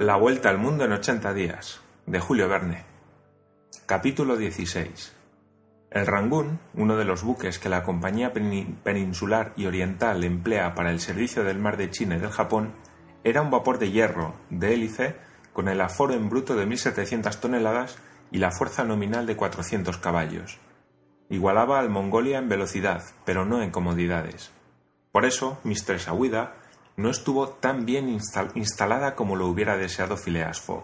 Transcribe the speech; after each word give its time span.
La 0.00 0.14
Vuelta 0.14 0.48
al 0.48 0.58
Mundo 0.58 0.84
en 0.84 0.92
80 0.92 1.34
días, 1.34 1.80
de 2.06 2.20
Julio 2.20 2.48
Verne. 2.48 2.84
Capítulo 3.84 4.36
16. 4.36 5.12
El 5.90 6.06
Rangoon, 6.06 6.60
uno 6.74 6.96
de 6.96 7.04
los 7.04 7.24
buques 7.24 7.58
que 7.58 7.68
la 7.68 7.82
Compañía 7.82 8.32
Peninsular 8.32 9.54
y 9.56 9.66
Oriental 9.66 10.22
emplea 10.22 10.76
para 10.76 10.92
el 10.92 11.00
servicio 11.00 11.42
del 11.42 11.58
mar 11.58 11.76
de 11.76 11.90
China 11.90 12.14
y 12.14 12.20
del 12.20 12.30
Japón, 12.30 12.74
era 13.24 13.42
un 13.42 13.50
vapor 13.50 13.80
de 13.80 13.90
hierro, 13.90 14.36
de 14.50 14.72
hélice, 14.72 15.16
con 15.52 15.66
el 15.66 15.80
aforo 15.80 16.14
en 16.14 16.28
bruto 16.28 16.54
de 16.54 16.68
1.700 16.68 17.40
toneladas 17.40 17.98
y 18.30 18.38
la 18.38 18.52
fuerza 18.52 18.84
nominal 18.84 19.26
de 19.26 19.34
400 19.34 19.98
caballos. 19.98 20.58
Igualaba 21.28 21.80
al 21.80 21.90
Mongolia 21.90 22.38
en 22.38 22.48
velocidad, 22.48 23.02
pero 23.24 23.44
no 23.44 23.62
en 23.62 23.72
comodidades. 23.72 24.52
Por 25.10 25.24
eso, 25.24 25.58
Mistress 25.64 26.06
Aouida 26.06 26.54
no 26.98 27.10
estuvo 27.10 27.48
tan 27.48 27.86
bien 27.86 28.08
instalada 28.54 29.14
como 29.14 29.36
lo 29.36 29.46
hubiera 29.46 29.76
deseado 29.76 30.16
Phileas 30.16 30.60
Fogg. 30.60 30.82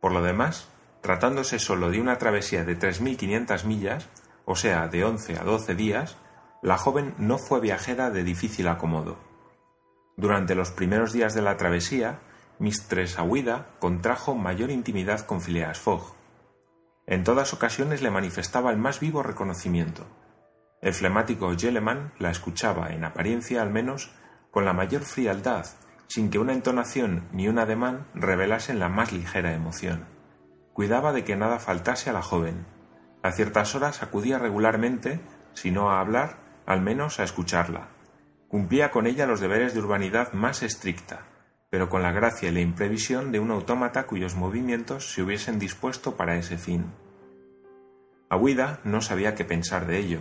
Por 0.00 0.10
lo 0.10 0.20
demás, 0.20 0.68
tratándose 1.00 1.60
solo 1.60 1.90
de 1.92 2.00
una 2.00 2.18
travesía 2.18 2.64
de 2.64 2.76
3.500 2.76 3.64
millas, 3.64 4.08
o 4.46 4.56
sea, 4.56 4.88
de 4.88 5.04
11 5.04 5.38
a 5.38 5.44
12 5.44 5.76
días, 5.76 6.16
la 6.60 6.76
joven 6.76 7.14
no 7.18 7.38
fue 7.38 7.60
viajera 7.60 8.10
de 8.10 8.24
difícil 8.24 8.66
acomodo. 8.66 9.16
Durante 10.16 10.56
los 10.56 10.72
primeros 10.72 11.12
días 11.12 11.34
de 11.34 11.42
la 11.42 11.56
travesía, 11.56 12.18
Mistress 12.58 13.16
Aouida 13.16 13.68
contrajo 13.78 14.34
mayor 14.34 14.72
intimidad 14.72 15.20
con 15.20 15.40
Phileas 15.40 15.78
Fogg. 15.78 16.16
En 17.06 17.22
todas 17.22 17.54
ocasiones 17.54 18.02
le 18.02 18.10
manifestaba 18.10 18.72
el 18.72 18.78
más 18.78 18.98
vivo 18.98 19.22
reconocimiento. 19.22 20.04
El 20.82 20.94
flemático 20.94 21.54
Gelleman 21.56 22.12
la 22.18 22.32
escuchaba, 22.32 22.92
en 22.92 23.04
apariencia 23.04 23.62
al 23.62 23.70
menos, 23.70 24.10
con 24.54 24.64
la 24.64 24.72
mayor 24.72 25.02
frialdad, 25.02 25.66
sin 26.06 26.30
que 26.30 26.38
una 26.38 26.52
entonación 26.52 27.26
ni 27.32 27.48
un 27.48 27.58
ademán 27.58 28.06
revelasen 28.14 28.78
la 28.78 28.88
más 28.88 29.12
ligera 29.12 29.52
emoción. 29.52 30.04
Cuidaba 30.72 31.12
de 31.12 31.24
que 31.24 31.34
nada 31.34 31.58
faltase 31.58 32.08
a 32.08 32.12
la 32.12 32.22
joven. 32.22 32.64
A 33.24 33.32
ciertas 33.32 33.74
horas 33.74 34.04
acudía 34.04 34.38
regularmente, 34.38 35.18
si 35.54 35.72
no 35.72 35.90
a 35.90 35.98
hablar, 35.98 36.36
al 36.66 36.82
menos 36.82 37.18
a 37.18 37.24
escucharla. 37.24 37.88
Cumplía 38.46 38.92
con 38.92 39.08
ella 39.08 39.26
los 39.26 39.40
deberes 39.40 39.74
de 39.74 39.80
urbanidad 39.80 40.32
más 40.34 40.62
estricta, 40.62 41.26
pero 41.68 41.88
con 41.88 42.02
la 42.02 42.12
gracia 42.12 42.48
y 42.48 42.52
la 42.52 42.60
imprevisión 42.60 43.32
de 43.32 43.40
un 43.40 43.50
autómata 43.50 44.06
cuyos 44.06 44.36
movimientos 44.36 45.12
se 45.12 45.22
hubiesen 45.22 45.58
dispuesto 45.58 46.16
para 46.16 46.36
ese 46.36 46.58
fin. 46.58 46.92
Aguida 48.30 48.78
no 48.84 49.00
sabía 49.00 49.34
qué 49.34 49.44
pensar 49.44 49.88
de 49.88 49.98
ello, 49.98 50.20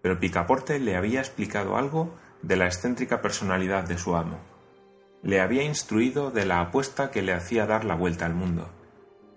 pero 0.00 0.18
Picaporte 0.20 0.78
le 0.78 0.96
había 0.96 1.20
explicado 1.20 1.76
algo 1.76 2.14
de 2.44 2.56
la 2.56 2.66
excéntrica 2.66 3.22
personalidad 3.22 3.84
de 3.84 3.96
su 3.96 4.14
amo. 4.16 4.38
Le 5.22 5.40
había 5.40 5.62
instruido 5.62 6.30
de 6.30 6.44
la 6.44 6.60
apuesta 6.60 7.10
que 7.10 7.22
le 7.22 7.32
hacía 7.32 7.66
dar 7.66 7.84
la 7.84 7.94
vuelta 7.94 8.26
al 8.26 8.34
mundo. 8.34 8.70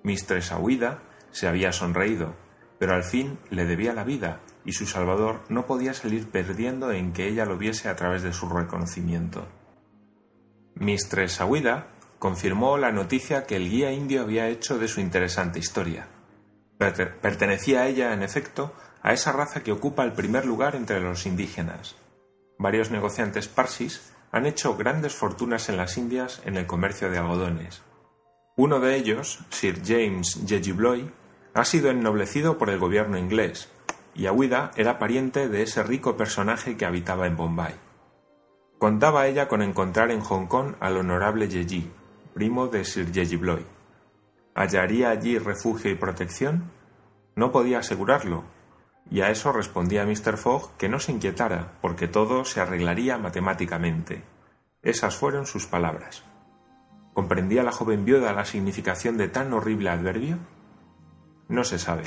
Mistress 0.04 0.52
Aouida 0.52 1.02
se 1.32 1.48
había 1.48 1.72
sonreído, 1.72 2.36
pero 2.78 2.94
al 2.94 3.04
fin 3.04 3.40
le 3.50 3.66
debía 3.66 3.94
la 3.94 4.04
vida 4.04 4.42
y 4.66 4.74
su 4.74 4.86
salvador 4.86 5.42
no 5.48 5.66
podía 5.66 5.94
salir 5.94 6.30
perdiendo 6.30 6.92
en 6.92 7.14
que 7.14 7.28
ella 7.28 7.46
lo 7.46 7.58
viese 7.58 7.88
a 7.88 7.96
través 7.96 8.24
de 8.24 8.34
su 8.34 8.50
reconocimiento. 8.50 9.48
Mistress 10.76 11.40
Aouida 11.40 11.88
confirmó 12.20 12.78
la 12.78 12.92
noticia 12.92 13.46
que 13.46 13.56
el 13.56 13.70
guía 13.70 13.92
indio 13.94 14.22
había 14.22 14.50
hecho 14.50 14.78
de 14.78 14.90
su 14.90 15.00
interesante 15.00 15.60
historia. 15.60 16.10
Pertenecía 16.78 17.88
ella, 17.88 18.14
en 18.14 18.22
efecto, 18.22 18.74
a 19.02 19.14
esa 19.14 19.32
raza 19.32 19.64
que 19.64 19.72
ocupa 19.72 20.04
el 20.04 20.12
primer 20.12 20.46
lugar 20.46 20.76
entre 20.76 21.00
los 21.00 21.26
indígenas, 21.26 21.96
varios 22.58 22.92
negociantes 22.92 23.48
parsis 23.48 24.14
han 24.32 24.46
hecho 24.46 24.76
grandes 24.76 25.16
fortunas 25.16 25.70
en 25.70 25.78
las 25.78 25.98
Indias 25.98 26.42
en 26.46 26.58
el 26.58 26.68
comercio 26.68 27.10
de 27.10 27.18
algodones. 27.18 27.82
Uno 28.56 28.80
de 28.80 28.96
ellos, 28.96 29.40
Sir 29.50 29.82
James 29.86 30.40
Jejibloy, 30.46 31.12
ha 31.54 31.66
sido 31.66 31.90
ennoblecido 31.90 32.58
por 32.58 32.70
el 32.70 32.80
gobierno 32.80 33.18
inglés, 33.18 33.70
y 34.14 34.26
Aouida 34.26 34.72
era 34.76 35.00
pariente 35.00 35.48
de 35.48 35.62
ese 35.62 35.84
rico 35.84 36.18
personaje 36.18 36.76
que 36.76 36.86
habitaba 36.86 37.28
en 37.28 37.38
Bombay. 37.38 37.76
Contaba 38.80 39.28
ella 39.28 39.48
con 39.48 39.62
encontrar 39.62 40.12
en 40.12 40.22
Hong 40.22 40.48
Kong 40.48 40.76
al 40.80 40.98
honorable 40.98 41.48
Yeji, 41.48 41.92
primo 42.34 42.68
de 42.68 42.84
Sir 42.84 43.12
Jejibloy. 43.12 43.66
¿Hallaría 44.56 45.10
allí 45.10 45.38
refugio 45.38 45.92
y 45.92 45.96
protección? 45.96 46.72
No 47.36 47.52
podía 47.52 47.80
asegurarlo, 47.80 48.44
y 49.10 49.22
a 49.22 49.30
eso 49.30 49.52
respondía 49.52 50.06
Mr. 50.06 50.38
Fogg 50.38 50.76
que 50.78 50.90
no 50.90 51.00
se 51.00 51.12
inquietara, 51.12 51.74
porque 51.82 52.08
todo 52.08 52.46
se 52.46 52.62
arreglaría 52.62 53.18
matemáticamente. 53.18 54.24
Esas 54.82 55.16
fueron 55.16 55.46
sus 55.46 55.66
palabras. 55.66 56.24
¿Comprendía 57.14 57.64
la 57.64 57.72
joven 57.72 58.06
viuda 58.06 58.34
la 58.34 58.46
significación 58.46 59.18
de 59.18 59.28
tan 59.28 59.54
horrible 59.54 59.90
adverbio? 59.90 60.38
No 61.48 61.64
se 61.64 61.80
sabe, 61.80 62.04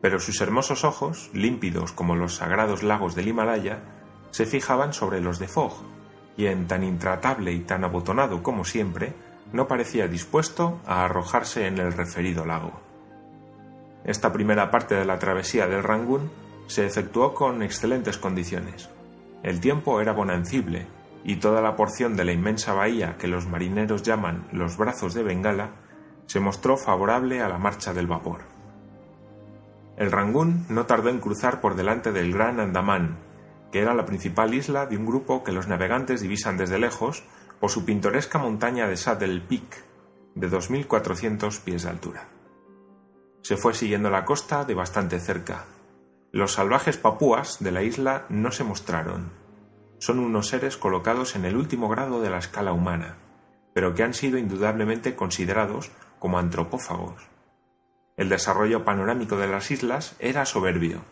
pero 0.00 0.18
sus 0.18 0.40
hermosos 0.40 0.84
ojos, 0.84 1.30
límpidos 1.34 1.92
como 1.92 2.16
los 2.16 2.36
sagrados 2.36 2.82
lagos 2.82 3.14
del 3.14 3.28
Himalaya, 3.28 3.80
se 4.30 4.46
fijaban 4.46 4.92
sobre 4.92 5.20
los 5.20 5.38
de 5.38 5.48
Fogg, 5.48 5.74
quien, 6.36 6.66
tan 6.66 6.84
intratable 6.84 7.52
y 7.52 7.60
tan 7.60 7.84
abotonado 7.84 8.42
como 8.42 8.64
siempre, 8.64 9.12
no 9.52 9.68
parecía 9.68 10.08
dispuesto 10.08 10.80
a 10.86 11.04
arrojarse 11.04 11.66
en 11.66 11.78
el 11.78 11.92
referido 11.92 12.46
lago. 12.46 12.89
Esta 14.04 14.32
primera 14.32 14.70
parte 14.70 14.94
de 14.94 15.04
la 15.04 15.18
travesía 15.18 15.66
del 15.66 15.82
Rangoon 15.82 16.30
se 16.66 16.86
efectuó 16.86 17.34
con 17.34 17.62
excelentes 17.62 18.16
condiciones. 18.16 18.88
El 19.42 19.60
tiempo 19.60 20.00
era 20.00 20.12
bonancible 20.12 20.86
y 21.24 21.36
toda 21.36 21.60
la 21.60 21.76
porción 21.76 22.16
de 22.16 22.24
la 22.24 22.32
inmensa 22.32 22.72
bahía 22.72 23.16
que 23.18 23.28
los 23.28 23.46
marineros 23.46 24.02
llaman 24.02 24.48
los 24.52 24.76
brazos 24.76 25.14
de 25.14 25.22
Bengala 25.22 25.72
se 26.26 26.40
mostró 26.40 26.76
favorable 26.76 27.42
a 27.42 27.48
la 27.48 27.58
marcha 27.58 27.92
del 27.92 28.06
vapor. 28.06 28.42
El 29.96 30.10
Rangoon 30.10 30.64
no 30.68 30.86
tardó 30.86 31.10
en 31.10 31.18
cruzar 31.18 31.60
por 31.60 31.74
delante 31.74 32.12
del 32.12 32.32
Gran 32.32 32.60
Andamán, 32.60 33.18
que 33.70 33.80
era 33.80 33.94
la 33.94 34.06
principal 34.06 34.54
isla 34.54 34.86
de 34.86 34.96
un 34.96 35.04
grupo 35.04 35.44
que 35.44 35.52
los 35.52 35.68
navegantes 35.68 36.20
divisan 36.20 36.56
desde 36.56 36.78
lejos 36.78 37.24
por 37.60 37.70
su 37.70 37.84
pintoresca 37.84 38.38
montaña 38.38 38.88
de 38.88 38.96
Saddle 38.96 39.40
Peak, 39.40 39.84
de 40.34 40.50
2.400 40.50 41.60
pies 41.60 41.82
de 41.82 41.90
altura. 41.90 42.39
Se 43.42 43.56
fue 43.56 43.74
siguiendo 43.74 44.10
la 44.10 44.24
costa 44.24 44.64
de 44.64 44.74
bastante 44.74 45.18
cerca. 45.18 45.64
Los 46.32 46.52
salvajes 46.52 46.96
papúas 46.96 47.58
de 47.60 47.72
la 47.72 47.82
isla 47.82 48.26
no 48.28 48.52
se 48.52 48.64
mostraron. 48.64 49.32
Son 49.98 50.18
unos 50.18 50.48
seres 50.48 50.76
colocados 50.76 51.36
en 51.36 51.44
el 51.44 51.56
último 51.56 51.88
grado 51.88 52.22
de 52.22 52.30
la 52.30 52.38
escala 52.38 52.72
humana, 52.72 53.16
pero 53.74 53.94
que 53.94 54.02
han 54.02 54.14
sido 54.14 54.38
indudablemente 54.38 55.16
considerados 55.16 55.90
como 56.18 56.38
antropófagos. 56.38 57.28
El 58.16 58.28
desarrollo 58.28 58.84
panorámico 58.84 59.36
de 59.36 59.48
las 59.48 59.70
islas 59.70 60.14
era 60.18 60.44
soberbio. 60.44 61.02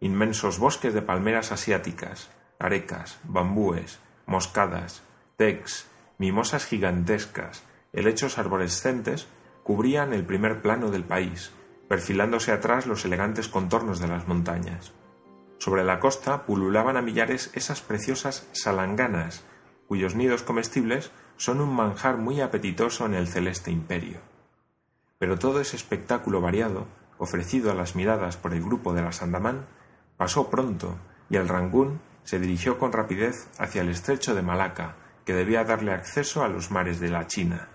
Inmensos 0.00 0.58
bosques 0.58 0.92
de 0.94 1.02
palmeras 1.02 1.52
asiáticas, 1.52 2.30
arecas, 2.58 3.20
bambúes, 3.24 4.00
moscadas, 4.26 5.02
tecs, 5.36 5.88
mimosas 6.18 6.66
gigantescas, 6.66 7.64
helechos 7.92 8.38
arborescentes 8.38 9.28
cubrían 9.62 10.12
el 10.12 10.24
primer 10.24 10.60
plano 10.62 10.90
del 10.90 11.04
país, 11.04 11.52
perfilándose 11.90 12.52
atrás 12.52 12.86
los 12.86 13.04
elegantes 13.04 13.48
contornos 13.48 13.98
de 13.98 14.06
las 14.06 14.28
montañas. 14.28 14.92
Sobre 15.58 15.82
la 15.82 15.98
costa 15.98 16.46
pululaban 16.46 16.96
a 16.96 17.02
millares 17.02 17.50
esas 17.52 17.80
preciosas 17.80 18.46
salanganas, 18.52 19.42
cuyos 19.88 20.14
nidos 20.14 20.44
comestibles 20.44 21.10
son 21.36 21.60
un 21.60 21.74
manjar 21.74 22.16
muy 22.16 22.40
apetitoso 22.42 23.06
en 23.06 23.14
el 23.14 23.26
celeste 23.26 23.72
imperio. 23.72 24.20
Pero 25.18 25.36
todo 25.36 25.60
ese 25.60 25.74
espectáculo 25.74 26.40
variado, 26.40 26.86
ofrecido 27.18 27.72
a 27.72 27.74
las 27.74 27.96
miradas 27.96 28.36
por 28.36 28.54
el 28.54 28.62
grupo 28.62 28.92
de 28.94 29.02
las 29.02 29.20
Andamán, 29.20 29.66
pasó 30.16 30.48
pronto 30.48 30.96
y 31.28 31.38
el 31.38 31.48
Rangún 31.48 32.00
se 32.22 32.38
dirigió 32.38 32.78
con 32.78 32.92
rapidez 32.92 33.48
hacia 33.58 33.82
el 33.82 33.88
estrecho 33.88 34.36
de 34.36 34.42
Malaca, 34.42 34.94
que 35.24 35.34
debía 35.34 35.64
darle 35.64 35.92
acceso 35.92 36.44
a 36.44 36.48
los 36.48 36.70
mares 36.70 37.00
de 37.00 37.08
la 37.08 37.26
China. 37.26 37.68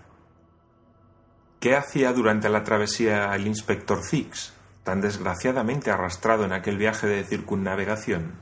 ¿Qué 1.65 1.75
hacía 1.75 2.13
durante 2.13 2.47
la 2.47 2.63
travesía 2.63 3.33
el 3.33 3.47
inspector 3.47 4.03
Fix, 4.07 4.53
tan 4.83 5.01
desgraciadamente 5.01 5.89
arrastrado 5.89 6.45
en 6.45 6.53
aquel 6.53 6.77
viaje 6.77 7.07
de 7.07 7.23
circunnavegación? 7.23 8.33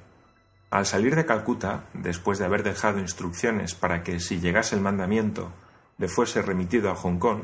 Al 0.70 0.86
salir 0.86 1.16
de 1.16 1.26
Calcuta, 1.26 1.86
después 1.94 2.38
de 2.38 2.44
haber 2.44 2.64
dejado 2.64 3.00
instrucciones 3.00 3.76
para 3.76 4.04
que, 4.04 4.20
si 4.20 4.42
llegase 4.42 4.76
el 4.76 4.82
mandamiento, 4.82 5.54
le 5.98 6.10
fuese 6.10 6.42
remitido 6.42 6.92
a 6.92 6.96
Hong 6.96 7.18
Kong, 7.18 7.44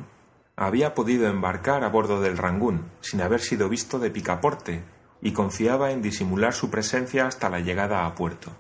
había 0.58 0.94
podido 0.94 1.30
embarcar 1.30 1.86
a 1.86 1.88
bordo 1.88 2.20
del 2.20 2.38
Rangún 2.38 2.92
sin 3.00 3.22
haber 3.22 3.40
sido 3.40 3.70
visto 3.70 4.00
de 4.00 4.12
Picaporte 4.12 4.84
y 5.22 5.32
confiaba 5.32 5.92
en 5.92 6.02
disimular 6.02 6.54
su 6.54 6.70
presencia 6.70 7.26
hasta 7.26 7.50
la 7.50 7.62
llegada 7.62 8.06
a 8.06 8.16
puerto. 8.16 8.52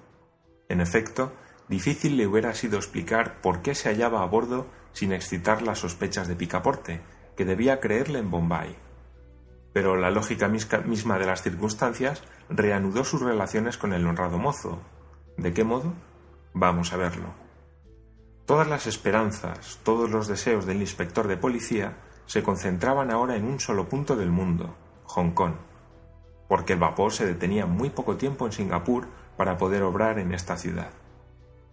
En 0.69 0.79
efecto, 0.79 1.33
difícil 1.67 2.15
le 2.15 2.27
hubiera 2.27 2.53
sido 2.53 2.77
explicar 2.77 3.41
por 3.41 3.61
qué 3.61 3.75
se 3.75 3.89
hallaba 3.89 4.23
a 4.23 4.25
bordo 4.27 4.67
sin 4.93 5.13
excitar 5.13 5.61
las 5.61 5.79
sospechas 5.79 6.27
de 6.27 6.35
Picaporte, 6.35 7.01
que 7.35 7.45
debía 7.45 7.79
creerle 7.79 8.19
en 8.19 8.31
Bombay. 8.31 8.75
Pero 9.73 9.95
la 9.95 10.11
lógica 10.11 10.47
misma 10.47 11.19
de 11.19 11.25
las 11.25 11.41
circunstancias 11.41 12.23
reanudó 12.49 13.03
sus 13.03 13.21
relaciones 13.21 13.77
con 13.77 13.93
el 13.93 14.05
honrado 14.05 14.37
mozo. 14.37 14.79
¿De 15.37 15.53
qué 15.53 15.63
modo? 15.63 15.93
Vamos 16.53 16.91
a 16.91 16.97
verlo. 16.97 17.27
Todas 18.45 18.67
las 18.67 18.87
esperanzas, 18.87 19.79
todos 19.83 20.09
los 20.09 20.27
deseos 20.27 20.65
del 20.65 20.81
inspector 20.81 21.27
de 21.27 21.37
policía 21.37 21.97
se 22.25 22.43
concentraban 22.43 23.11
ahora 23.11 23.35
en 23.35 23.45
un 23.45 23.59
solo 23.59 23.87
punto 23.87 24.15
del 24.15 24.31
mundo, 24.31 24.75
Hong 25.05 25.31
Kong, 25.31 25.53
porque 26.47 26.73
el 26.73 26.79
vapor 26.79 27.13
se 27.13 27.25
detenía 27.25 27.67
muy 27.67 27.91
poco 27.91 28.17
tiempo 28.17 28.47
en 28.47 28.51
Singapur 28.51 29.07
para 29.37 29.57
poder 29.57 29.83
obrar 29.83 30.17
en 30.17 30.33
esta 30.33 30.57
ciudad. 30.57 30.89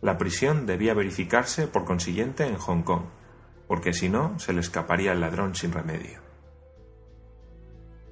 La 0.02 0.18
prisión 0.18 0.66
debía 0.66 0.94
verificarse, 0.94 1.66
por 1.66 1.84
consiguiente, 1.84 2.46
en 2.46 2.56
Hong 2.56 2.82
Kong, 2.82 3.04
porque 3.66 3.92
si 3.92 4.08
no, 4.08 4.38
se 4.38 4.52
le 4.52 4.60
escaparía 4.60 5.12
el 5.12 5.20
ladrón 5.20 5.54
sin 5.54 5.72
remedio. 5.72 6.20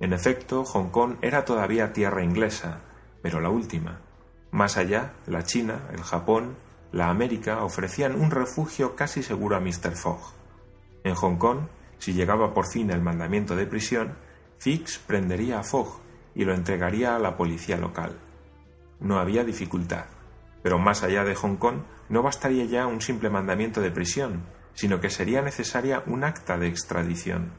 En 0.00 0.12
efecto, 0.12 0.64
Hong 0.64 0.88
Kong 0.88 1.16
era 1.22 1.44
todavía 1.44 1.92
tierra 1.92 2.24
inglesa, 2.24 2.80
pero 3.22 3.40
la 3.40 3.50
última. 3.50 4.00
Más 4.50 4.76
allá, 4.76 5.12
la 5.26 5.44
China, 5.44 5.88
el 5.92 6.02
Japón, 6.02 6.56
la 6.92 7.08
América 7.08 7.64
ofrecían 7.64 8.20
un 8.20 8.30
refugio 8.30 8.96
casi 8.96 9.22
seguro 9.22 9.56
a 9.56 9.60
Mr. 9.60 9.96
Fogg. 9.96 10.32
En 11.04 11.14
Hong 11.14 11.36
Kong, 11.36 11.60
si 11.98 12.12
llegaba 12.12 12.54
por 12.54 12.66
fin 12.66 12.90
el 12.90 13.02
mandamiento 13.02 13.56
de 13.56 13.66
prisión, 13.66 14.14
Fix 14.58 14.98
prendería 14.98 15.58
a 15.58 15.62
Fogg 15.64 16.00
y 16.34 16.44
lo 16.44 16.54
entregaría 16.54 17.14
a 17.16 17.18
la 17.18 17.36
policía 17.36 17.76
local. 17.76 18.18
No 19.00 19.18
había 19.18 19.44
dificultad, 19.44 20.04
pero 20.64 20.78
más 20.78 21.02
allá 21.02 21.24
de 21.24 21.34
Hong 21.34 21.56
Kong 21.56 21.82
no 22.08 22.22
bastaría 22.22 22.64
ya 22.64 22.86
un 22.86 23.02
simple 23.02 23.28
mandamiento 23.28 23.82
de 23.82 23.90
prisión, 23.90 24.44
sino 24.72 24.98
que 24.98 25.10
sería 25.10 25.42
necesaria 25.42 26.02
un 26.06 26.24
acta 26.24 26.56
de 26.56 26.68
extradición. 26.68 27.52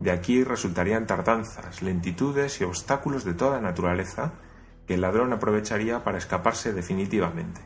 De 0.00 0.10
aquí 0.10 0.42
resultarían 0.42 1.06
tardanzas, 1.06 1.80
lentitudes 1.80 2.60
y 2.60 2.64
obstáculos 2.64 3.24
de 3.24 3.34
toda 3.34 3.60
naturaleza 3.60 4.32
que 4.84 4.94
el 4.94 5.02
ladrón 5.02 5.32
aprovecharía 5.32 6.02
para 6.02 6.18
escaparse 6.18 6.72
definitivamente. 6.72 7.60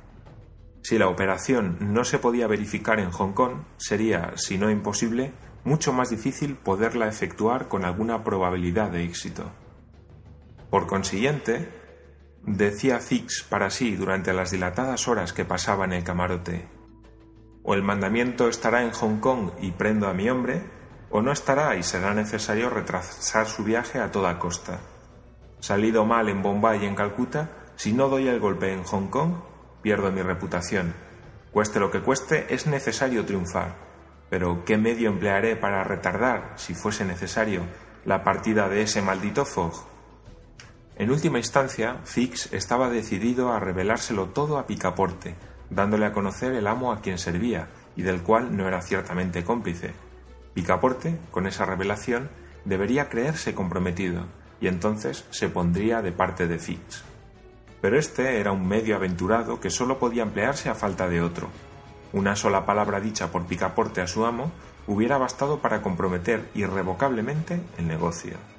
Si 0.83 0.99
la 0.99 1.09
operación 1.09 1.79
no 1.81 2.05
se 2.05 2.19
podía 2.19 2.47
verificar 2.47 3.01
en 3.01 3.11
Hong 3.11 3.33
Kong, 3.33 3.63
sería, 3.79 4.37
si 4.37 4.59
no 4.59 4.71
imposible, 4.71 5.33
mucho 5.65 5.95
más 5.95 6.11
difícil 6.11 6.57
poderla 6.57 7.09
efectuar 7.09 7.69
con 7.69 7.87
alguna 7.87 8.23
probabilidad 8.23 8.91
de 8.91 9.05
éxito. 9.05 9.51
Por 10.69 10.87
consiguiente, 10.87 11.71
decía 12.47 13.01
Fix 13.01 13.43
para 13.43 13.71
sí 13.71 13.97
durante 13.97 14.33
las 14.33 14.51
dilatadas 14.51 15.09
horas 15.09 15.33
que 15.33 15.45
pasaba 15.45 15.85
en 15.85 15.93
el 15.93 16.05
camarote, 16.05 16.69
o 17.65 17.75
el 17.75 17.83
mandamiento 17.83 18.49
estará 18.49 18.83
en 18.83 18.93
Hong 18.93 19.19
Kong 19.21 19.51
y 19.61 19.73
prendo 19.73 20.09
a 20.09 20.15
mi 20.15 20.29
hombre, 20.29 20.63
o 21.11 21.23
no 21.23 21.33
estará 21.33 21.77
y 21.77 21.83
será 21.83 22.13
necesario 22.13 22.69
retrasar 22.69 23.47
su 23.47 23.65
viaje 23.65 24.01
a 24.01 24.13
toda 24.13 24.39
costa. 24.39 24.81
Salido 25.61 26.05
mal 26.05 26.29
en 26.29 26.43
Bombay 26.43 26.83
y 26.83 26.87
en 26.87 26.95
Calcuta, 26.95 27.51
si 27.77 27.93
no 27.93 28.09
doy 28.09 28.29
el 28.29 28.39
golpe 28.39 28.73
en 28.73 28.85
Hong 28.85 29.09
Kong, 29.09 29.37
pierdo 29.81 30.13
mi 30.13 30.21
reputación. 30.21 30.95
Cueste 31.53 31.81
lo 31.81 31.91
que 31.91 32.03
cueste, 32.03 32.53
es 32.53 32.67
necesario 32.67 33.25
triunfar. 33.25 33.77
Pero 34.29 34.65
¿qué 34.65 34.77
medio 34.77 35.09
emplearé 35.09 35.57
para 35.57 35.85
retardar, 35.85 36.53
si 36.57 36.75
fuese 36.75 37.05
necesario, 37.05 37.63
la 38.05 38.25
partida 38.25 38.69
de 38.69 38.83
ese 38.83 39.01
maldito 39.01 39.45
Fogg? 39.45 39.94
En 40.97 41.11
última 41.11 41.39
instancia, 41.39 41.97
Fix 42.05 42.53
estaba 42.53 42.89
decidido 42.89 43.53
a 43.53 43.59
revelárselo 43.59 44.27
todo 44.27 44.59
a 44.59 44.67
Picaporte, 44.67 45.35
dándole 45.69 46.07
a 46.07 46.13
conocer 46.13 46.53
el 46.53 46.69
amo 46.69 46.93
a 46.93 47.01
quien 47.01 47.19
servía 47.19 47.69
y 47.97 48.03
del 48.03 48.23
cual 48.23 48.57
no 48.57 48.69
era 48.69 48.81
ciertamente 48.81 49.43
cómplice. 49.43 49.93
Picaporte, 50.55 51.19
con 51.33 51.49
esa 51.49 51.65
revelación, 51.65 52.31
debería 52.65 53.09
creerse 53.09 53.55
comprometido 53.55 54.27
y 54.61 54.69
entonces 54.69 55.25
se 55.31 55.49
pondría 55.49 56.01
de 56.01 56.13
parte 56.13 56.47
de 56.47 56.61
Fix. 56.61 57.03
Pero 57.81 57.99
este 57.99 58.39
era 58.39 58.53
un 58.53 58.67
medio 58.67 58.95
aventurado 58.95 59.59
que 59.59 59.71
sólo 59.71 59.99
podía 59.99 60.23
emplearse 60.23 60.71
a 60.71 60.77
falta 60.77 61.09
de 61.09 61.21
otro. 61.21 61.49
Una 62.13 62.37
sola 62.37 62.65
palabra 62.65 63.01
dicha 63.01 63.33
por 63.33 63.47
Picaporte 63.47 64.01
a 64.01 64.07
su 64.07 64.25
amo 64.25 64.53
hubiera 64.87 65.19
bastado 65.19 65.59
para 65.59 65.83
comprometer 65.83 66.49
irrevocablemente 66.55 67.61
el 67.79 67.89
negocio. 67.89 68.54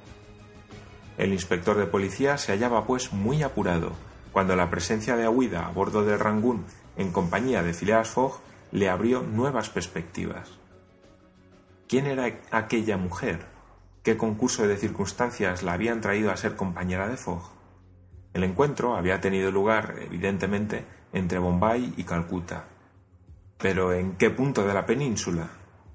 El 1.18 1.32
inspector 1.32 1.76
de 1.76 1.86
policía 1.86 2.36
se 2.36 2.52
hallaba 2.52 2.86
pues 2.86 3.12
muy 3.12 3.42
apurado, 3.42 3.92
cuando 4.32 4.54
la 4.54 4.68
presencia 4.68 5.16
de 5.16 5.24
Aguida 5.24 5.66
a 5.66 5.70
bordo 5.70 6.04
del 6.04 6.18
Rangún 6.18 6.64
en 6.96 7.12
compañía 7.12 7.62
de 7.62 7.72
Phileas 7.72 8.08
Fogg, 8.08 8.40
le 8.72 8.88
abrió 8.88 9.22
nuevas 9.22 9.70
perspectivas. 9.70 10.50
¿Quién 11.88 12.06
era 12.06 12.30
aquella 12.50 12.96
mujer? 12.96 13.46
¿Qué 14.02 14.16
concurso 14.16 14.66
de 14.66 14.76
circunstancias 14.76 15.62
la 15.62 15.72
habían 15.72 16.00
traído 16.00 16.30
a 16.30 16.36
ser 16.36 16.56
compañera 16.56 17.08
de 17.08 17.16
Fogg? 17.16 17.42
El 18.34 18.44
encuentro 18.44 18.96
había 18.96 19.20
tenido 19.20 19.50
lugar, 19.50 19.94
evidentemente, 20.00 20.84
entre 21.12 21.38
Bombay 21.38 21.94
y 21.96 22.04
Calcuta. 22.04 22.64
Pero 23.56 23.92
¿en 23.92 24.16
qué 24.16 24.30
punto 24.30 24.66
de 24.66 24.74
la 24.74 24.84
península? 24.84 25.48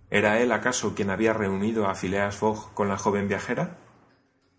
¿Era 0.10 0.40
él 0.40 0.52
acaso 0.52 0.96
quien 0.96 1.10
había 1.10 1.34
reunido 1.34 1.88
a 1.88 1.96
Phileas 1.96 2.36
Fogg 2.36 2.74
con 2.74 2.88
la 2.88 2.98
joven 2.98 3.28
viajera? 3.28 3.78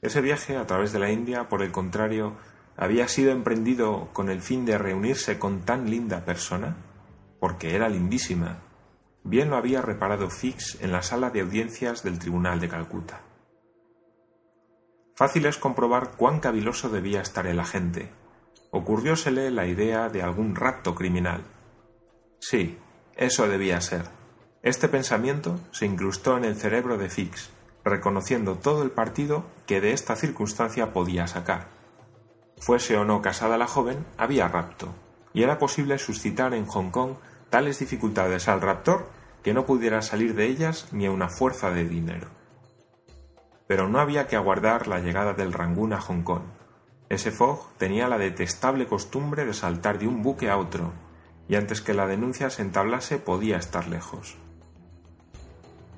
Ese 0.03 0.21
viaje 0.21 0.57
a 0.57 0.67
través 0.67 0.93
de 0.93 0.99
la 0.99 1.13
India, 1.13 1.49
por 1.49 1.63
el 1.63 1.71
contrario, 1.71 2.35
había 2.77 3.07
sido 3.07 3.31
emprendido 3.31 4.09
con 4.13 4.31
el 4.31 4.43
fin 4.43 4.67
de 4.67 4.77
reunirse 4.77 5.39
con 5.39 5.61
tan 5.61 5.89
linda 5.89 6.25
persona, 6.25 6.77
porque 7.39 7.77
era 7.77 7.89
lindísima. 7.89 8.59
Bien 9.23 9.49
lo 9.49 9.57
había 9.57 9.81
reparado 9.81 10.29
Fix 10.29 10.83
en 10.83 10.91
la 10.91 11.03
sala 11.03 11.31
de 11.31 11.43
audiencias 11.43 12.03
del 12.03 12.19
Tribunal 12.19 12.59
de 12.59 12.69
Calcuta. 12.69 13.21
Fácil 15.15 15.47
es 15.47 15.57
comprobar 15.57 16.17
cuán 16.17 16.41
caviloso 16.41 16.89
debía 16.89 17.21
estar 17.21 17.47
el 17.47 17.61
agente. 17.61 18.11
Ocurriósele 18.73 19.53
la 19.53 19.67
idea 19.67 20.09
de 20.09 20.23
algún 20.23 20.57
rapto 20.57 20.97
criminal. 20.97 21.45
Sí, 22.41 22.77
eso 23.15 23.47
debía 23.47 23.81
ser. 23.81 24.07
Este 24.63 24.89
pensamiento 24.89 25.61
se 25.71 25.87
incrustó 25.87 26.37
en 26.39 26.45
el 26.45 26.57
cerebro 26.57 26.99
de 26.99 27.09
Fix, 27.09 27.51
reconociendo 27.84 28.56
todo 28.56 28.82
el 28.82 28.90
partido 28.90 29.44
que 29.67 29.81
de 29.81 29.93
esta 29.93 30.17
circunstancia 30.17 30.93
podía 30.93 31.26
sacar 31.26 31.82
Fuese 32.62 32.96
o 32.96 33.05
no 33.05 33.23
casada 33.23 33.58
la 33.58 33.67
joven, 33.67 34.06
había 34.17 34.46
rapto, 34.46 34.94
y 35.32 35.43
era 35.43 35.58
posible 35.58 35.99
suscitar 35.99 36.55
en 36.55 36.64
Hong 36.67 36.90
Kong 36.90 37.14
tales 37.50 37.81
dificultades 37.81 38.46
al 38.46 38.61
raptor 38.61 39.08
que 39.43 39.52
no 39.52 39.67
pudiera 39.67 40.00
salir 40.00 40.37
de 40.37 40.46
ellas 40.46 40.87
ni 40.93 41.06
a 41.06 41.11
una 41.11 41.29
fuerza 41.29 41.73
de 41.73 41.88
dinero. 41.88 42.29
Pero 43.67 43.88
no 43.88 43.99
había 43.99 44.29
que 44.29 44.37
aguardar 44.37 44.87
la 44.87 45.00
llegada 45.00 45.34
del 45.34 45.52
Rangún 45.52 45.93
a 45.93 46.00
Hong 46.00 46.23
Kong. 46.23 46.44
Ese 47.08 47.32
Fogg 47.32 47.67
tenía 47.79 48.06
la 48.06 48.17
detestable 48.17 48.86
costumbre 48.86 49.44
de 49.44 49.55
saltar 49.55 49.98
de 49.98 50.06
un 50.06 50.22
buque 50.22 50.48
a 50.48 50.56
otro, 50.56 50.93
y 51.48 51.56
antes 51.56 51.81
que 51.81 51.94
la 51.94 52.06
denuncia 52.06 52.48
se 52.48 52.62
entablase 52.62 53.19
podía 53.19 53.56
estar 53.56 53.89
lejos. 53.89 54.36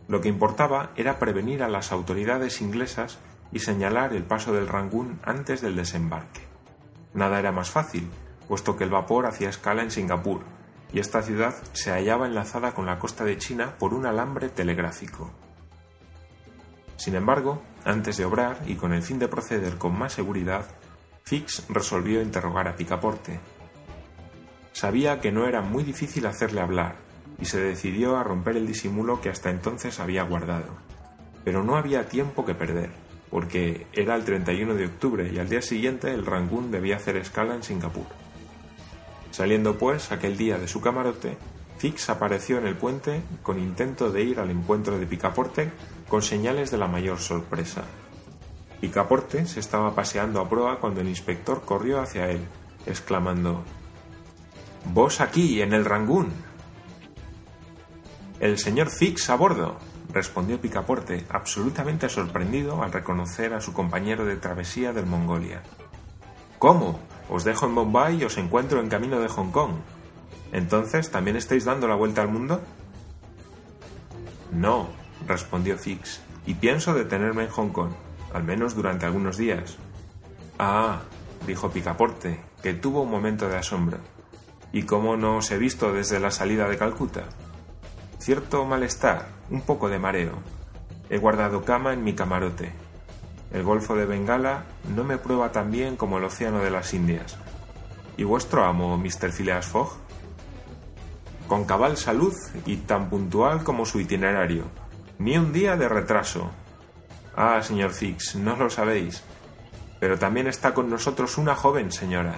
Lo 0.08 0.20
que 0.20 0.28
importaba 0.28 0.90
era 0.96 1.18
prevenir 1.18 1.62
a 1.62 1.68
las 1.68 1.92
autoridades 1.92 2.61
inglesas 2.61 3.18
y 3.52 3.61
señalar 3.61 4.12
el 4.12 4.25
paso 4.25 4.52
del 4.52 4.68
Rangún 4.68 5.20
antes 5.25 5.61
del 5.62 5.76
desembarque. 5.76 6.42
Nada 7.14 7.38
era 7.38 7.52
más 7.52 7.70
fácil, 7.70 8.11
puesto 8.49 8.76
que 8.76 8.84
el 8.84 8.90
vapor 8.90 9.26
hacía 9.26 9.49
escala 9.49 9.82
en 9.82 9.90
Singapur, 9.90 10.42
y 10.92 11.00
esta 11.00 11.23
ciudad 11.23 11.54
se 11.73 11.90
hallaba 11.90 12.26
enlazada 12.26 12.75
con 12.75 12.87
la 12.87 12.99
costa 12.99 13.25
de 13.25 13.38
China 13.38 13.75
por 13.78 13.94
un 13.94 14.06
alambre 14.06 14.49
telegráfico. 14.49 15.30
Sin 16.96 17.14
embargo, 17.14 17.62
antes 17.84 18.16
de 18.16 18.25
obrar 18.25 18.58
y 18.66 18.76
con 18.76 18.92
el 18.92 19.02
fin 19.02 19.18
de 19.18 19.28
proceder 19.28 19.76
con 19.76 19.99
más 19.99 20.12
seguridad, 20.12 20.66
Fix 21.25 21.64
resolvió 21.68 22.20
interrogar 22.23 22.68
a 22.68 22.76
Picaporte. 22.76 23.40
Sabía 24.73 25.20
que 25.20 25.32
no 25.32 25.46
era 25.46 25.62
muy 25.62 25.84
difícil 25.84 26.26
hacerle 26.26 26.61
hablar, 26.61 26.96
y 27.40 27.44
se 27.46 27.60
decidió 27.60 28.16
a 28.16 28.24
romper 28.24 28.56
el 28.56 28.66
disimulo 28.66 29.20
que 29.20 29.30
hasta 29.30 29.50
entonces 29.50 30.00
había 30.00 30.22
guardado. 30.22 30.68
Pero 31.44 31.62
no 31.62 31.76
había 31.76 32.08
tiempo 32.08 32.44
que 32.44 32.54
perder 32.54 32.90
porque 33.34 33.88
era 33.92 34.14
el 34.14 34.24
31 34.24 34.74
de 34.74 34.86
octubre 34.86 35.28
y 35.28 35.40
al 35.40 35.48
día 35.48 35.60
siguiente 35.60 36.12
el 36.12 36.24
Rangún 36.24 36.70
debía 36.70 36.94
hacer 36.94 37.16
escala 37.16 37.56
en 37.56 37.64
Singapur. 37.64 38.06
Saliendo 39.32 39.76
pues 39.76 40.12
aquel 40.12 40.36
día 40.36 40.56
de 40.56 40.68
su 40.68 40.80
camarote, 40.80 41.36
Fix 41.78 42.10
apareció 42.10 42.58
en 42.58 42.68
el 42.68 42.76
puente 42.76 43.22
con 43.42 43.58
intento 43.58 44.12
de 44.12 44.22
ir 44.22 44.38
al 44.38 44.52
encuentro 44.52 45.00
de 45.00 45.06
Picaporte 45.06 45.72
con 46.08 46.22
señales 46.22 46.70
de 46.70 46.78
la 46.78 46.86
mayor 46.86 47.18
sorpresa. 47.18 47.82
Picaporte 48.80 49.46
se 49.46 49.58
estaba 49.58 49.96
paseando 49.96 50.40
a 50.40 50.48
proa 50.48 50.78
cuando 50.78 51.00
el 51.00 51.08
inspector 51.08 51.62
corrió 51.64 52.00
hacia 52.00 52.30
él, 52.30 52.46
exclamando 52.86 53.64
Vos 54.92 55.20
aquí, 55.20 55.60
en 55.60 55.72
el 55.72 55.84
Rangún. 55.84 56.28
El 58.40 58.58
señor 58.58 58.90
Fix 58.90 59.30
a 59.30 59.36
bordo 59.36 59.78
respondió 60.12 60.60
Picaporte, 60.60 61.24
absolutamente 61.28 62.08
sorprendido 62.08 62.82
al 62.82 62.92
reconocer 62.92 63.54
a 63.54 63.60
su 63.60 63.72
compañero 63.72 64.24
de 64.24 64.36
travesía 64.36 64.92
del 64.92 65.06
Mongolia. 65.06 65.62
¿Cómo? 66.58 66.98
Os 67.28 67.44
dejo 67.44 67.66
en 67.66 67.74
Bombay 67.74 68.20
y 68.20 68.24
os 68.24 68.36
encuentro 68.38 68.80
en 68.80 68.88
camino 68.88 69.20
de 69.20 69.28
Hong 69.28 69.50
Kong. 69.50 69.72
¿Entonces 70.52 71.10
también 71.10 71.36
estáis 71.36 71.64
dando 71.64 71.88
la 71.88 71.94
vuelta 71.94 72.22
al 72.22 72.28
mundo? 72.28 72.60
No, 74.52 74.88
respondió 75.26 75.78
Fix, 75.78 76.20
y 76.46 76.54
pienso 76.54 76.94
detenerme 76.94 77.44
en 77.44 77.50
Hong 77.50 77.70
Kong, 77.70 77.92
al 78.32 78.44
menos 78.44 78.74
durante 78.74 79.06
algunos 79.06 79.36
días. 79.36 79.76
Ah, 80.58 81.00
dijo 81.46 81.70
Picaporte, 81.70 82.40
que 82.62 82.74
tuvo 82.74 83.02
un 83.02 83.10
momento 83.10 83.48
de 83.48 83.56
asombro. 83.56 83.98
¿Y 84.72 84.82
cómo 84.82 85.16
no 85.16 85.38
os 85.38 85.50
he 85.50 85.58
visto 85.58 85.92
desde 85.92 86.20
la 86.20 86.30
salida 86.30 86.68
de 86.68 86.78
Calcuta? 86.78 87.24
Cierto 88.24 88.64
malestar, 88.64 89.26
un 89.50 89.60
poco 89.60 89.90
de 89.90 89.98
mareo. 89.98 90.32
He 91.10 91.18
guardado 91.18 91.62
cama 91.62 91.92
en 91.92 92.02
mi 92.02 92.14
camarote. 92.14 92.72
El 93.52 93.62
Golfo 93.64 93.96
de 93.96 94.06
Bengala 94.06 94.64
no 94.96 95.04
me 95.04 95.18
prueba 95.18 95.52
tan 95.52 95.70
bien 95.70 95.96
como 95.96 96.16
el 96.16 96.24
Océano 96.24 96.60
de 96.60 96.70
las 96.70 96.94
Indias. 96.94 97.36
¿Y 98.16 98.24
vuestro 98.24 98.64
amo, 98.64 98.96
Mr. 98.96 99.30
Phileas 99.30 99.66
Fogg? 99.66 99.98
Con 101.48 101.66
cabal 101.66 101.98
salud 101.98 102.32
y 102.64 102.78
tan 102.78 103.10
puntual 103.10 103.62
como 103.62 103.84
su 103.84 104.00
itinerario. 104.00 104.64
Ni 105.18 105.36
un 105.36 105.52
día 105.52 105.76
de 105.76 105.90
retraso. 105.90 106.50
Ah, 107.36 107.60
señor 107.60 107.90
Fix, 107.90 108.36
no 108.36 108.56
lo 108.56 108.70
sabéis. 108.70 109.22
Pero 110.00 110.18
también 110.18 110.46
está 110.46 110.72
con 110.72 110.88
nosotros 110.88 111.36
una 111.36 111.54
joven 111.54 111.92
señora. 111.92 112.36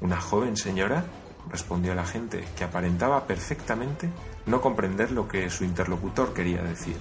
¿Una 0.00 0.18
joven 0.18 0.56
señora? 0.56 1.04
respondió 1.50 1.92
el 1.92 1.98
agente, 1.98 2.44
que 2.56 2.64
aparentaba 2.64 3.26
perfectamente 3.26 4.08
no 4.50 4.60
comprender 4.60 5.12
lo 5.12 5.28
que 5.28 5.48
su 5.48 5.64
interlocutor 5.64 6.34
quería 6.34 6.62
decir. 6.62 6.96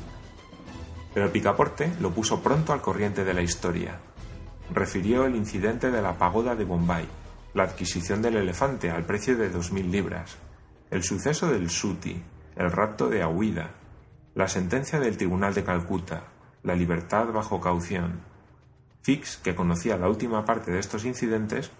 Pero 1.13 1.31
Picaporte 1.31 1.91
lo 1.99 2.11
puso 2.11 2.41
pronto 2.41 2.71
al 2.71 2.81
corriente 2.81 3.25
de 3.25 3.33
la 3.33 3.41
historia. 3.41 3.99
Refirió 4.71 5.25
el 5.25 5.35
incidente 5.35 5.89
de 5.89 6.01
la 6.01 6.17
pagoda 6.17 6.55
de 6.55 6.63
Bombay, 6.63 7.07
la 7.53 7.63
adquisición 7.63 8.21
del 8.21 8.37
elefante 8.37 8.91
al 8.91 9.05
precio 9.05 9.35
de 9.35 9.49
dos 9.49 9.71
mil 9.71 9.91
libras, 9.91 10.37
el 10.91 11.03
suceso 11.03 11.47
del 11.51 11.69
Suti, 11.69 12.21
el 12.55 12.71
rapto 12.71 13.09
de 13.09 13.23
Ahuida, 13.23 13.71
la 14.35 14.47
sentencia 14.47 14.99
del 14.99 15.17
Tribunal 15.17 15.53
de 15.53 15.63
Calcuta, 15.63 16.23
la 16.63 16.75
libertad 16.75 17.27
bajo 17.33 17.59
caución. 17.59 18.21
Fix, 19.01 19.37
que 19.37 19.55
conocía 19.55 19.97
la 19.97 20.07
última 20.07 20.45
parte 20.45 20.71
de 20.71 20.79
estos 20.79 21.05
incidentes, 21.05 21.71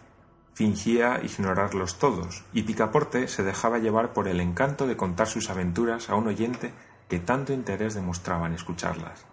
fingía 0.59 1.21
ignorarlos 1.23 1.99
todos, 1.99 2.43
y 2.51 2.63
Picaporte 2.63 3.29
se 3.29 3.43
dejaba 3.43 3.77
llevar 3.77 4.11
por 4.11 4.27
el 4.27 4.41
encanto 4.41 4.87
de 4.87 4.97
contar 4.97 5.27
sus 5.27 5.49
aventuras 5.49 6.09
a 6.09 6.15
un 6.15 6.27
oyente 6.27 6.73
que 7.07 7.19
tanto 7.19 7.53
interés 7.53 7.93
demostraba 7.93 8.45
en 8.45 8.55
escucharlas. 8.55 9.25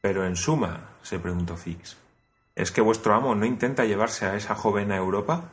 Pero 0.00 0.26
en 0.26 0.34
suma, 0.34 0.96
se 1.02 1.20
preguntó 1.20 1.56
Fix, 1.56 1.96
¿es 2.56 2.72
que 2.72 2.80
vuestro 2.80 3.14
amo 3.14 3.36
no 3.36 3.46
intenta 3.46 3.84
llevarse 3.84 4.26
a 4.26 4.34
esa 4.34 4.56
joven 4.56 4.90
a 4.90 4.96
Europa? 4.96 5.52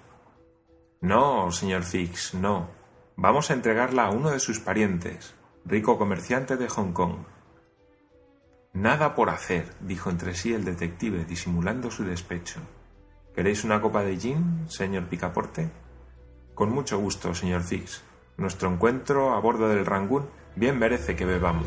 No, 1.00 1.52
señor 1.52 1.84
Fix, 1.84 2.34
no. 2.34 2.72
Vamos 3.16 3.52
a 3.52 3.54
entregarla 3.54 4.06
a 4.06 4.10
uno 4.10 4.32
de 4.32 4.40
sus 4.40 4.60
parientes, 4.60 5.36
rico 5.64 6.00
comerciante 6.00 6.58
de 6.58 6.70
Hong 6.70 6.92
Kong. 6.92 7.18
Nada 8.74 9.14
por 9.14 9.30
hacer, 9.30 9.76
dijo 9.82 10.10
entre 10.10 10.34
sí 10.34 10.56
el 10.56 10.66
detective, 10.66 11.24
disimulando 11.24 11.92
su 11.92 12.04
despecho. 12.04 12.62
¿Queréis 13.36 13.64
una 13.64 13.82
copa 13.82 14.04
de 14.04 14.16
gin, 14.20 14.66
señor 14.70 15.06
Picaporte? 15.06 15.72
Con 16.54 16.72
mucho 16.72 17.00
gusto, 17.00 17.34
señor 17.34 17.64
Fix. 17.64 18.04
Nuestro 18.38 18.72
encuentro 18.72 19.34
a 19.34 19.40
bordo 19.40 19.70
del 19.70 19.88
Rangoon 19.88 20.28
bien 20.56 20.78
merece 20.78 21.16
que 21.16 21.26
bebamos. 21.26 21.66